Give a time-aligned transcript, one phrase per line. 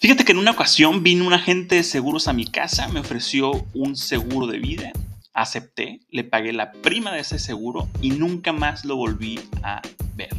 [0.00, 3.50] Fíjate que en una ocasión vino un agente de seguros a mi casa, me ofreció
[3.74, 4.92] un seguro de vida,
[5.34, 9.82] acepté, le pagué la prima de ese seguro y nunca más lo volví a
[10.14, 10.30] ver.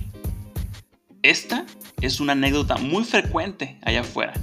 [1.24, 1.66] Esta
[2.00, 4.34] es una anécdota muy frecuente allá afuera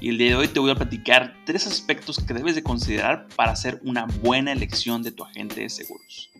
[0.00, 3.28] y el día de hoy te voy a platicar tres aspectos que debes de considerar
[3.36, 6.30] para hacer una buena elección de tu agente de seguros.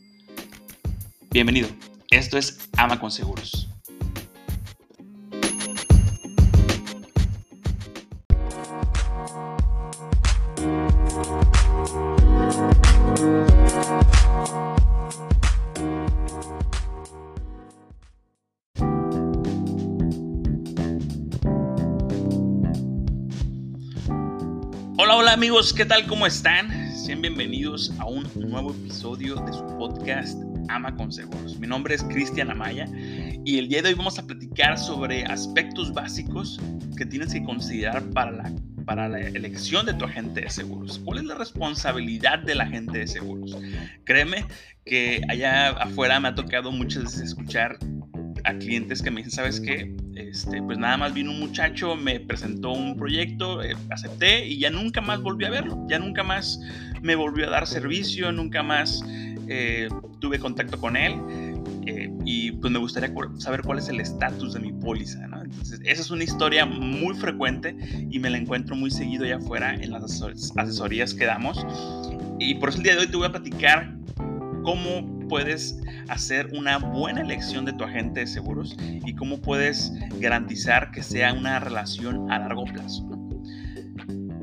[1.31, 1.69] Bienvenido,
[2.11, 3.69] esto es Ama con Seguros.
[25.17, 26.09] Hola, amigos, ¿qué tal?
[26.09, 26.71] ¿Cómo están?
[27.21, 30.37] Bienvenidos a un nuevo episodio de su podcast
[30.69, 31.57] Ama con Seguros.
[31.61, 32.89] Mi nombre es Cristian Amaya
[33.45, 36.61] y el día de hoy vamos a platicar sobre aspectos básicos
[36.97, 38.53] que tienes que considerar para la,
[38.85, 41.01] para la elección de tu agente de seguros.
[41.05, 43.57] ¿Cuál es la responsabilidad del agente de seguros?
[44.03, 44.45] Créeme
[44.85, 47.79] que allá afuera me ha tocado muchas veces escuchar
[48.43, 49.95] a clientes que me dicen, ¿sabes qué?
[50.17, 54.71] Este, pues nada más vino un muchacho, me presentó un proyecto, eh, acepté y ya
[54.71, 56.61] nunca más volví a verlo, ya nunca más
[57.03, 59.03] me volvió a dar servicio, nunca más
[59.49, 59.89] eh,
[60.21, 61.15] tuve contacto con él
[61.87, 65.29] eh, y pues me gustaría saber cuál es el estatus de mi póliza,
[65.85, 67.77] esa es una historia muy frecuente
[68.11, 70.23] y me la encuentro muy seguido allá afuera en las
[70.57, 71.65] asesorías que damos.
[72.39, 73.95] Y por eso el día de hoy te voy a platicar
[74.63, 80.91] cómo puedes hacer una buena elección de tu agente de seguros y cómo puedes garantizar
[80.91, 83.05] que sea una relación a largo plazo.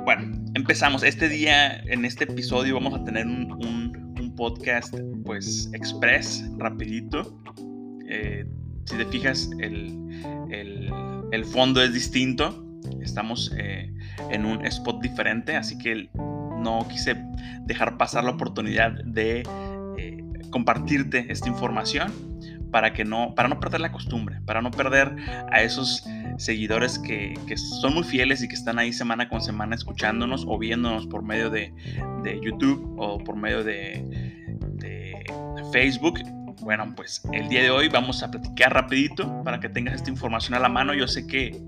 [0.04, 1.04] Bueno, empezamos.
[1.04, 4.02] Este día, en este episodio, vamos a tener un,
[4.36, 7.38] podcast pues express, rapidito.
[8.08, 8.46] Eh,
[8.86, 9.96] si te fijas, el,
[11.32, 12.66] el, fondo es distinto.
[13.02, 13.94] Estamos eh,
[14.32, 17.16] en un spot diferente, así que no quise
[17.66, 19.44] dejar pasar la oportunidad de
[20.52, 22.12] compartirte esta información
[22.72, 25.16] para que no, para no perder la costumbre, para no perder
[25.52, 26.06] a esos
[26.38, 31.06] seguidores que, son muy fieles y que están ahí semana con semana escuchándonos o viéndonos
[31.08, 31.74] por medio de,
[32.42, 34.04] YouTube o por medio de,
[34.74, 35.24] de,
[35.72, 36.20] Facebook.
[36.62, 40.56] Bueno, pues el día de hoy vamos a platicar rapidito para que tengas esta información
[40.56, 40.94] a la mano.
[40.94, 41.60] Yo sé que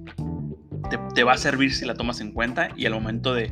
[1.15, 3.51] te, va a servir si la tomas en cuenta y al momento de,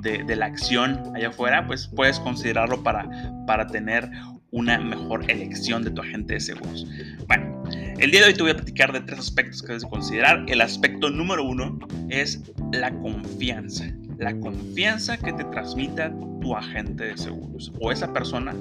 [0.00, 3.08] de, la acción allá afuera, pues puedes considerarlo para,
[3.46, 4.10] para tener
[4.56, 6.86] una mejor elección de tu agente de seguros.
[7.28, 7.62] Bueno,
[7.98, 10.46] el día de hoy te voy a platicar de tres aspectos que debes considerar.
[10.48, 11.78] El aspecto número uno
[12.08, 13.84] es la confianza.
[14.16, 18.54] La confianza que te transmita tu agente de seguros o esa persona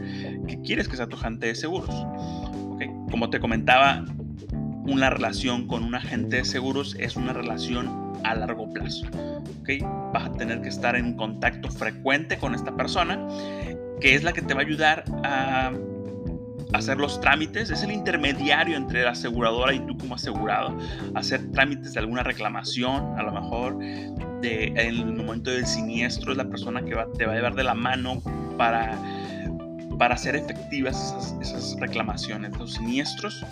[0.50, 1.96] que quieres que sea tu agente de seguros.
[3.10, 4.04] Como te comentaba,
[4.86, 9.08] una relación con un agente de seguros es una relación a largo plazo.
[9.62, 9.80] ¿okay?
[10.14, 13.18] Vas a tener que estar en contacto frecuente con esta persona
[14.00, 15.72] que es la que te va a ayudar a
[16.74, 20.78] hacer los trámites, es el intermediario entre la aseguradora y tú como asegurado,
[21.14, 26.50] hacer trámites de alguna reclamación, a lo mejor en el momento del siniestro, es la
[26.50, 28.22] persona que te va a llevar de la mano
[28.58, 28.98] para,
[29.98, 33.46] para hacer efectivas esas, reclamaciones, los siniestros,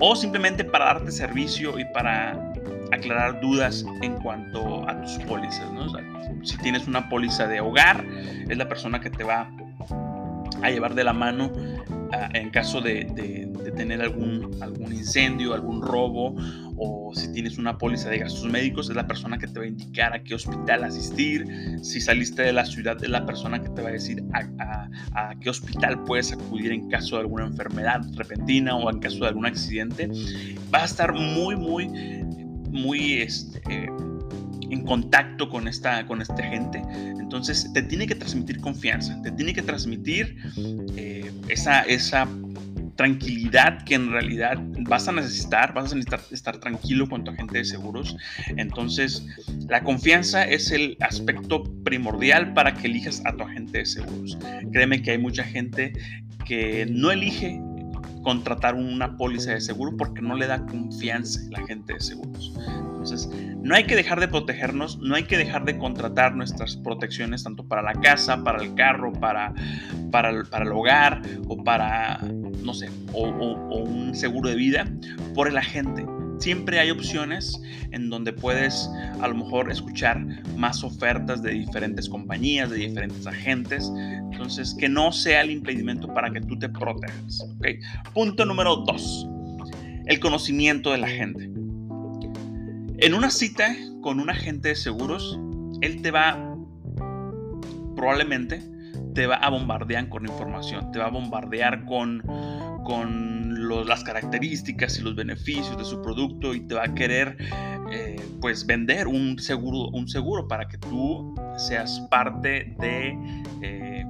[0.00, 2.52] o simplemente para darte servicio y para
[2.92, 5.66] aclarar dudas en cuanto a tus pólizas.
[6.42, 8.04] si tienes una póliza de hogar,
[8.48, 9.67] es la persona que te va a
[10.70, 11.52] llevar de la mano
[12.12, 13.06] ah, en caso de,
[13.76, 16.34] tener algún, algún incendio, algún robo
[16.76, 19.68] o si tienes una póliza de gastos médicos, es la persona que te va a
[19.68, 21.44] indicar a qué hospital asistir.
[21.82, 25.50] Si saliste de la ciudad, es la persona que te va a decir a, qué
[25.50, 30.08] hospital puedes acudir en caso de alguna enfermedad repentina o en caso de algún accidente.
[30.72, 31.88] Va a estar muy, muy,
[32.70, 33.14] muy...
[33.22, 33.90] Este,
[34.70, 36.82] en contacto con esta, con esta gente.
[37.18, 40.36] Entonces te tiene que transmitir confianza, te tiene que transmitir
[40.96, 42.28] eh, esa, esa
[42.98, 47.58] tranquilidad que en realidad vas a necesitar, vas a necesitar estar tranquilo con tu agente
[47.58, 48.16] de seguros.
[48.56, 49.24] Entonces,
[49.68, 54.36] la confianza es el aspecto primordial para que elijas a tu agente de seguros.
[54.72, 55.92] Créeme que hay mucha gente
[56.44, 57.60] que no elige
[58.24, 62.52] contratar una póliza de seguro porque no le da confianza la gente de seguros.
[63.10, 63.30] Entonces,
[63.62, 67.66] no hay que dejar de protegernos, no hay que dejar de contratar nuestras protecciones tanto
[67.66, 69.54] para la casa, para el carro, para,
[70.10, 72.18] para, para el hogar o para,
[72.62, 74.86] no sé, o, un seguro de vida
[75.34, 76.04] por el agente
[76.38, 77.60] siempre hay opciones
[77.90, 78.88] en donde puedes
[79.20, 80.24] a lo mejor escuchar
[80.56, 83.90] más ofertas de diferentes compañías, de diferentes agentes.
[84.30, 87.44] Entonces, que no sea el impedimento para que tú te protejas.
[88.14, 89.26] Punto número dos,
[90.06, 91.50] el conocimiento de la gente.
[93.00, 95.38] En una cita con un agente de seguros,
[95.82, 96.56] él te va,
[97.94, 98.60] probablemente,
[99.14, 102.20] te va a bombardear con información, te va a bombardear con,
[102.84, 107.36] con las características y los beneficios de su producto y te va a querer
[107.92, 113.16] eh, pues vender un seguro, un seguro para que tú seas parte de,
[113.62, 114.04] eh,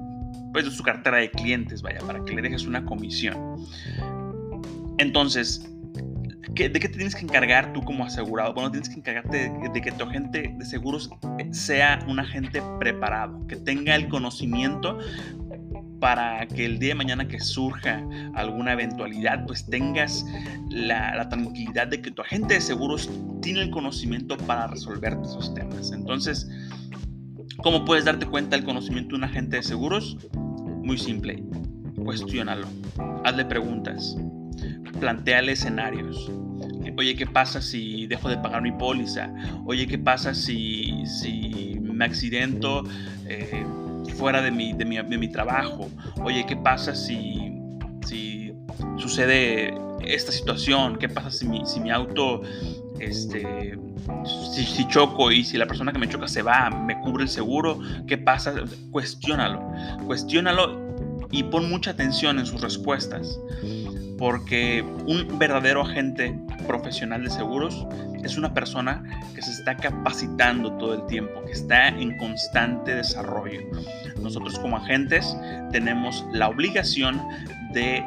[0.51, 3.37] pues de su cartera de clientes, vaya, para que le dejes una comisión.
[4.97, 5.69] Entonces,
[6.53, 8.53] ¿de qué te tienes que encargar tú como asegurado?
[8.53, 11.09] Bueno, tienes que encargarte de, que tu agente de seguros
[11.51, 14.97] sea un agente preparado, que tenga el conocimiento
[15.99, 18.03] para que el día de mañana que surja
[18.33, 20.25] alguna eventualidad, pues tengas
[20.69, 23.09] la, la, tranquilidad de que tu agente de seguros
[23.41, 25.91] tiene el conocimiento para resolver esos temas.
[25.91, 26.49] Entonces,
[27.57, 30.17] ¿cómo puedes darte cuenta del conocimiento de un agente de seguros?
[30.83, 31.43] Muy simple,
[32.03, 32.67] cuestiónalo,
[33.25, 34.15] hazle preguntas,
[34.99, 36.29] planteale escenarios.
[36.97, 39.33] Oye, ¿qué pasa si dejo de pagar mi póliza?
[39.65, 42.83] Oye, ¿qué pasa si, si me accidento
[43.25, 43.65] eh,
[44.15, 45.89] fuera de mi, de, mi, de mi, trabajo?
[46.23, 47.53] Oye, ¿qué pasa si,
[48.05, 48.53] si
[48.97, 50.97] sucede esta situación?
[50.97, 52.41] ¿Qué pasa si mi, si mi auto,
[52.99, 53.77] este,
[54.53, 57.29] si, si, choco y si la persona que me choca se va, me cubre el
[57.29, 57.79] seguro?
[58.07, 58.53] ¿Qué pasa?
[58.91, 59.61] Cuestiónalo,
[60.05, 60.89] cuestiónalo
[61.31, 63.39] y pon mucha atención en sus respuestas
[64.19, 66.37] porque un verdadero agente
[66.67, 67.87] profesional de seguros
[68.21, 69.01] es una persona
[69.33, 73.61] que se está capacitando todo el tiempo, que está en constante desarrollo.
[74.21, 75.35] Nosotros como agentes
[75.71, 77.21] tenemos la obligación
[77.71, 78.03] de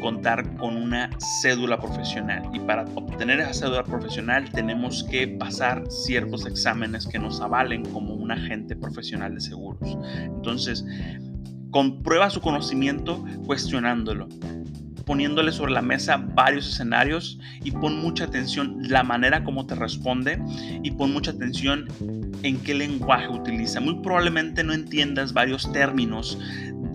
[0.00, 1.08] contar con una
[1.40, 7.40] cédula profesional y para obtener esa cédula profesional tenemos que pasar ciertos exámenes que nos
[7.40, 9.96] avalen como un agente profesional de seguros.
[10.18, 10.84] Entonces,
[11.70, 14.28] comprueba su conocimiento cuestionándolo
[15.04, 20.40] poniéndole sobre la mesa varios escenarios y pon mucha atención la manera como te responde
[20.82, 21.88] y pon mucha atención
[22.42, 23.80] en qué lenguaje utiliza.
[23.80, 26.38] Muy probablemente no entiendas varios términos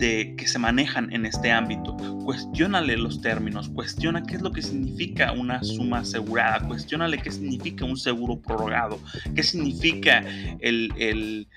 [0.00, 1.94] que se manejan en este ámbito.
[2.24, 7.84] Cuestiónale los términos, cuestiona qué es lo que significa una suma asegurada, cuestiónale qué significa
[7.84, 8.98] un seguro prorrogado,
[9.34, 10.24] qué significa
[10.60, 11.48] el, el,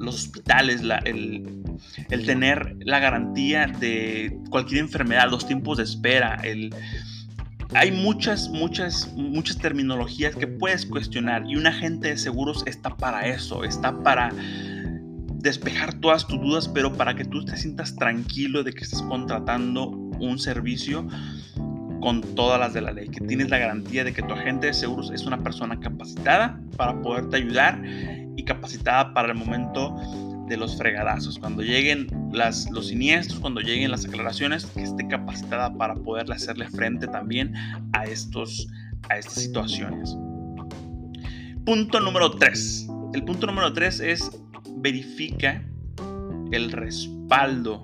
[0.00, 1.62] los hospitales, el,
[2.10, 6.74] el tener la garantía de cualquier enfermedad, los tiempos de espera, el
[7.74, 13.26] hay muchas, muchas, muchas terminologías que puedes cuestionar y un agente de seguros está para
[13.26, 14.30] eso, está para
[15.44, 19.88] despejar todas tus dudas, pero para que tú te sientas tranquilo de que estás contratando
[19.90, 21.06] un servicio
[22.00, 24.74] con todas las de la ley, que tienes la garantía de que tu agente de
[24.74, 27.80] seguros es una persona capacitada para poderte ayudar
[28.36, 29.94] y capacitada para el momento
[30.48, 35.74] de los fregadazos, cuando lleguen las, los siniestros, cuando lleguen las aclaraciones, que esté capacitada
[35.74, 37.54] para poderle hacerle frente también
[37.92, 38.66] a, estos,
[39.10, 40.16] a estas situaciones.
[41.66, 42.88] Punto número 3.
[43.14, 44.43] El punto número 3 es
[44.76, 45.62] verifica
[46.52, 47.82] el respaldo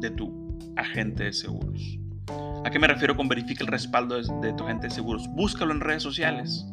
[0.00, 1.98] de tu agente de seguros.
[2.64, 5.28] ¿A qué me refiero con verifica el respaldo de, tu agente de seguros?
[5.28, 6.66] Búscalo en redes sociales.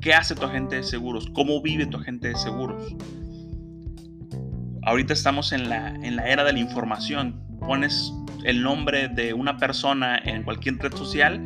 [0.00, 1.28] ¿Qué hace tu agente de seguros?
[1.32, 2.94] ¿Cómo vive tu agente de seguros?
[4.82, 7.42] Ahorita estamos en la, en la era de la información.
[7.60, 8.12] Pones
[8.44, 11.42] el nombre de una persona en cualquier red social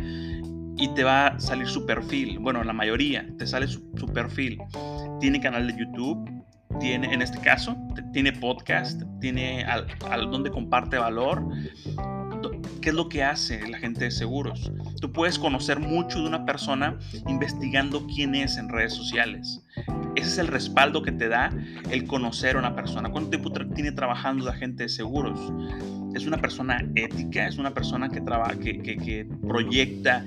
[0.77, 2.39] y te va a salir su perfil.
[2.41, 4.59] Bueno, la mayoría te sale su, su perfil.
[5.21, 6.42] Tiene canal de YouTube,
[6.81, 7.77] tiene, en este caso,
[8.13, 9.87] tiene podcast, tiene al,
[10.31, 11.45] donde comparte valor.
[12.81, 14.73] ¿Qué es lo que hace la gente de seguros?
[15.01, 16.99] Tú puedes conocer mucho de una persona
[17.29, 19.65] investigando quién es en redes sociales.
[20.17, 21.51] Ese es el respaldo que te da
[21.91, 23.09] el conocer a una persona.
[23.11, 25.39] ¿Cuánto tiempo tiene trabajando la gente de seguros?
[26.15, 30.25] Es una persona ética, es una persona que, trabaja, que, que proyecta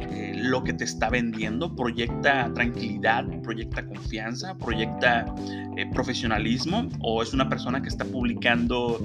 [0.00, 5.24] eh, lo que te está vendiendo, proyecta tranquilidad, proyecta confianza, proyecta
[5.76, 9.00] eh, profesionalismo o es una persona que está publicando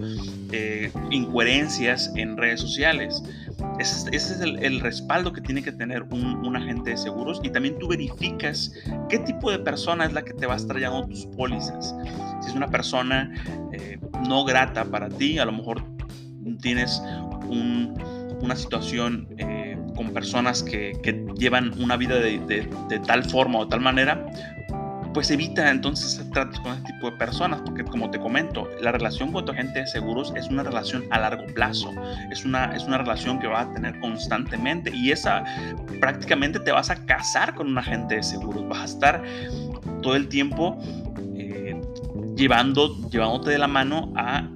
[0.52, 3.24] eh, incoherencias en redes sociales.
[3.78, 7.88] Ese, es el, respaldo que tiene que tener un, agente de seguros y también tú
[7.88, 8.74] verificas
[9.08, 11.96] qué tipo de persona es la que te va a estar llevando tus pólizas.
[12.42, 13.32] Si es una persona
[14.28, 15.84] no grata para ti, a lo mejor
[16.62, 17.02] tienes
[18.42, 19.28] una situación
[20.00, 20.94] con personas que,
[21.36, 24.26] llevan una vida de, tal forma o de tal manera,
[25.14, 29.34] pues evita entonces tratos con este tipo de personas, porque como te comento, la relación
[29.34, 31.92] con tu agente de seguros es una relación a largo plazo,
[32.32, 35.44] es una, es una relación que vas a tener constantemente y esa
[36.00, 39.24] prácticamente te vas a casar con un agente de seguros, vas a estar
[40.02, 40.80] todo el tiempo
[41.36, 41.78] eh,
[42.38, 44.48] llevando, llevándote de la mano a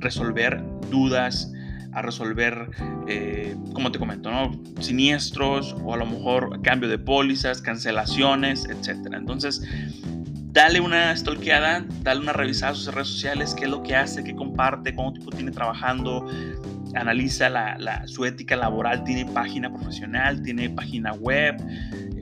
[0.00, 1.50] resolver dudas,
[1.96, 2.68] a resolver,
[3.08, 4.52] eh, como te comento, ¿no?
[4.80, 9.14] siniestros o a lo mejor cambio de pólizas, cancelaciones, etc.
[9.14, 9.62] Entonces,
[10.52, 14.22] dale una stalkeada, dale una revisada a sus redes sociales, qué es lo que hace,
[14.22, 16.28] qué comparte, cuánto tiempo tiene trabajando,
[16.94, 21.56] analiza la, su ética laboral, tiene página profesional, tiene página web,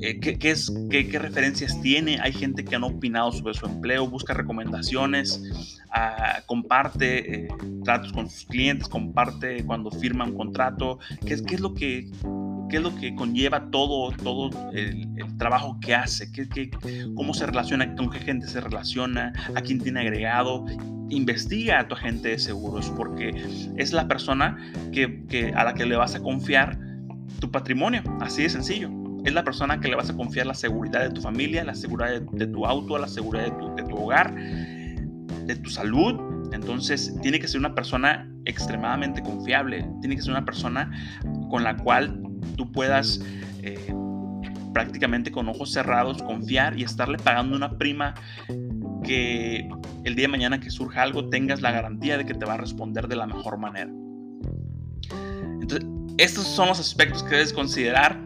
[0.00, 2.18] eh, ¿qué, qué, referencias tiene.
[2.22, 7.48] Hay gente que han opinado sobre su empleo, busca recomendaciones, ah, comparte eh,
[7.84, 12.10] tratos con sus clientes, comparte cuando firma un contrato, qué, qué es lo que
[12.68, 15.08] qué es lo que conlleva todo, todo el,
[15.38, 16.70] trabajo que hace, qué, qué,
[17.14, 20.64] cómo se relaciona, con qué gente se relaciona, a quién tiene agregado.
[21.10, 23.30] Investiga a tu agente de seguros porque
[23.76, 24.56] es la persona
[24.92, 26.78] que, a la que le vas a confiar
[27.40, 28.90] tu patrimonio, así de sencillo.
[29.24, 32.20] Es la persona que le vas a confiar la seguridad de tu familia, la seguridad
[32.20, 34.34] de, tu auto, la seguridad de tu hogar,
[35.46, 36.20] de tu salud.
[36.52, 40.90] Entonces tiene que ser una persona extremadamente confiable, tiene que ser una persona
[41.50, 42.20] con la cual
[42.56, 43.20] tú puedas
[43.62, 43.94] eh,
[44.72, 48.14] prácticamente con ojos cerrados confiar y estarle pagando una prima
[49.02, 49.68] que
[50.04, 52.56] el día de mañana que surja algo tengas la garantía de que te va a
[52.56, 53.90] responder de la mejor manera.
[55.60, 58.20] Entonces, estos son los aspectos que debes considerar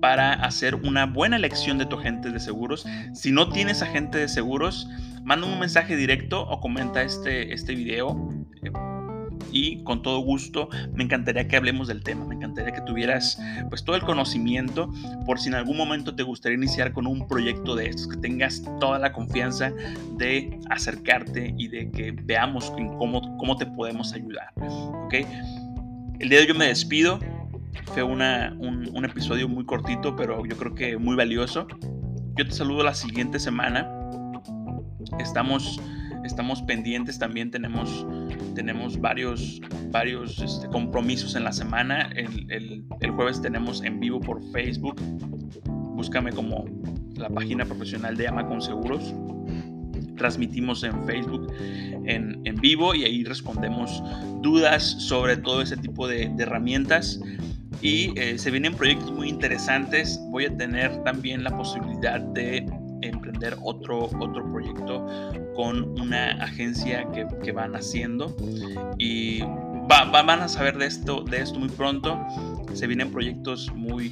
[0.00, 2.86] para hacer una buena elección de tu agente de seguros.
[3.14, 4.88] Si no tienes agente de seguros,
[5.26, 8.30] manda un mensaje directo o comenta este, este video
[9.50, 13.36] y con todo gusto me encantaría que hablemos del tema, me encantaría que tuvieras
[13.68, 14.88] pues todo el conocimiento
[15.26, 18.62] por si en algún momento te gustaría iniciar con un proyecto de estos, que tengas
[18.78, 19.72] toda la confianza
[20.16, 24.52] de acercarte y de que veamos cómo, cómo te podemos ayudar.
[24.56, 25.14] ¿ok?
[26.20, 27.18] El día de hoy yo me despido,
[27.86, 31.66] fue una, un, un episodio muy cortito pero yo creo que muy valioso.
[32.36, 33.95] Yo te saludo la siguiente semana.
[35.18, 35.80] Estamos
[36.26, 38.06] estamos pendientes también, tenemos,
[38.54, 42.10] tenemos varios, varios este, compromisos en la semana.
[42.14, 45.00] El, el, jueves tenemos en vivo por Facebook.
[45.64, 46.66] Búscame como
[47.14, 49.14] la página profesional de Ama con Seguros.
[50.16, 51.52] Transmitimos en Facebook
[52.04, 54.02] en, en vivo y ahí respondemos
[54.42, 57.20] dudas sobre todo ese tipo de, de herramientas
[57.82, 60.18] y eh, se vienen proyectos muy interesantes.
[60.30, 62.66] Voy a tener también la posibilidad de
[63.08, 65.06] emprender otro, otro proyecto
[65.54, 68.34] con una agencia que, que van haciendo
[68.98, 69.42] y
[69.88, 72.18] van a saber de esto, de esto muy pronto.
[72.74, 74.10] Se vienen proyectos muy,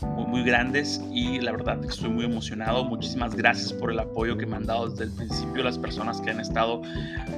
[0.00, 2.84] muy, muy, grandes y la verdad estoy muy emocionado.
[2.84, 6.30] Muchísimas gracias por el apoyo que me han dado desde el principio las personas que
[6.30, 6.82] han estado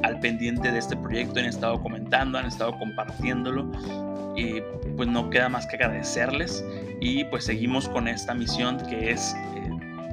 [0.02, 3.70] al pendiente de este proyecto, han estado comentando, han estado compartiéndolo
[4.36, 4.60] y
[4.96, 6.64] pues no queda más que agradecerles
[7.00, 9.36] y pues seguimos con esta misión que es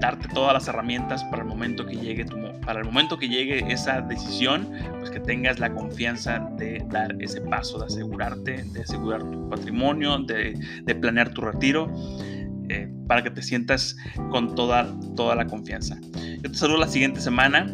[0.02, 3.72] darte todas las herramientas para el momento que llegue tu, para el momento que llegue
[3.72, 4.68] esa decisión,
[5.00, 10.18] pues que tengas la confianza de dar ese paso, de asegurarte, de asegurar tu patrimonio,
[10.18, 11.90] de, de planear tu retiro,
[12.68, 13.96] eh, para que te sientas
[14.32, 15.98] con toda, toda la confianza.
[16.42, 17.74] Yo te saludo la siguiente semana.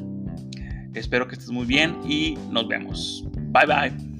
[0.93, 3.25] Espero que estés muy bien y nos vemos.
[3.51, 4.16] Bye bye.